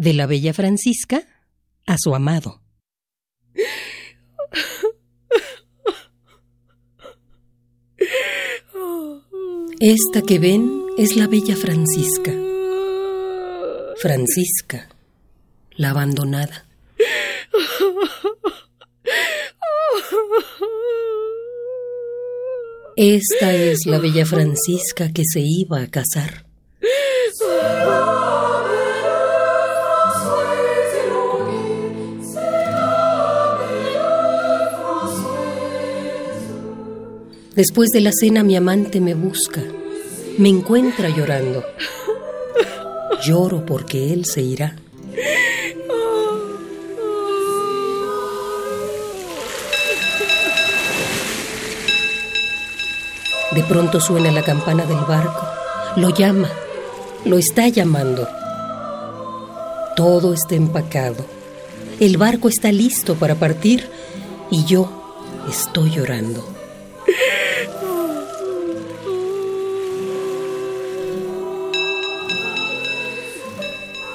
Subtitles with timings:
[0.00, 1.24] De la bella Francisca
[1.86, 2.62] a su amado.
[9.78, 12.32] Esta que ven es la bella Francisca.
[13.98, 14.88] Francisca,
[15.72, 16.64] la abandonada.
[22.96, 26.46] Esta es la bella Francisca que se iba a casar.
[37.60, 39.60] Después de la cena mi amante me busca,
[40.38, 41.62] me encuentra llorando.
[43.22, 44.76] Lloro porque él se irá.
[53.52, 55.46] De pronto suena la campana del barco.
[55.96, 56.48] Lo llama.
[57.26, 58.26] Lo está llamando.
[59.96, 61.26] Todo está empacado.
[62.00, 63.86] El barco está listo para partir
[64.50, 64.90] y yo
[65.46, 66.50] estoy llorando.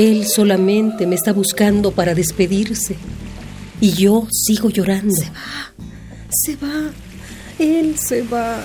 [0.00, 2.96] Él solamente me está buscando para despedirse
[3.82, 5.14] y yo sigo llorando.
[5.14, 5.74] Se va,
[6.30, 6.90] se va,
[7.58, 8.62] él se va.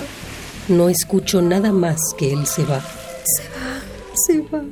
[0.68, 2.80] No escucho nada más que él se va.
[2.80, 3.82] Se va,
[4.26, 4.64] se va,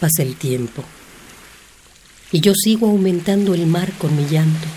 [0.00, 0.84] Pasa el tiempo
[2.30, 4.68] y yo sigo aumentando el mar con mi llanto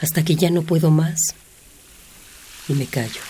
[0.00, 1.34] hasta que ya no puedo más
[2.68, 3.20] y me callo.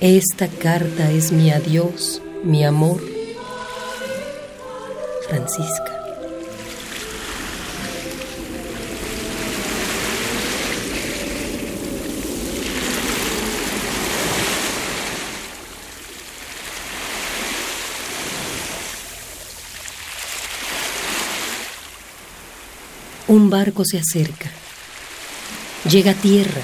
[0.00, 3.02] Esta carta es mi adiós, mi amor,
[5.28, 5.95] Francisca.
[23.28, 24.48] Un barco se acerca.
[25.90, 26.62] Llega a tierra.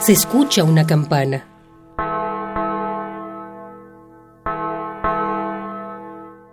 [0.00, 1.46] Se escucha una campana.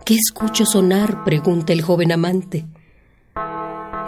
[0.06, 1.24] ¿Qué escucho sonar?
[1.24, 2.66] pregunta el joven amante.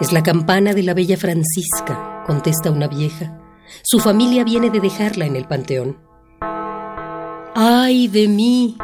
[0.00, 3.38] Es la campana de la bella Francisca, contesta una vieja.
[3.82, 5.98] Su familia viene de dejarla en el panteón.
[7.54, 8.76] ¡Ay de mí!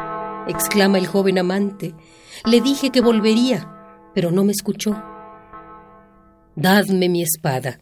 [0.47, 1.95] exclama el joven amante.
[2.45, 3.67] Le dije que volvería,
[4.13, 4.95] pero no me escuchó.
[6.55, 7.79] Dadme mi espada.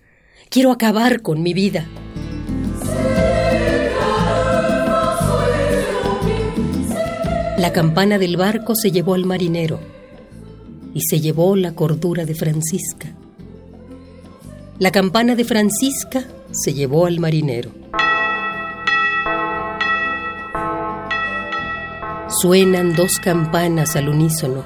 [0.50, 1.88] Quiero acabar con mi vida.
[7.58, 9.80] La campana del barco se llevó al marinero
[10.94, 13.16] y se llevó la cordura de Francisca.
[14.78, 17.72] La campana de Francisca se llevó al marinero.
[22.28, 24.64] Suenan dos campanas al unísono.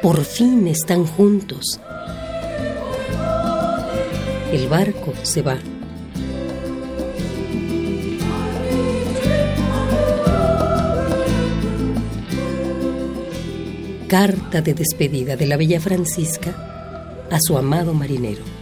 [0.00, 1.80] Por fin están juntos.
[4.52, 5.58] El barco se va.
[14.06, 18.57] Carta de despedida de la bella Francisca a su amado marinero.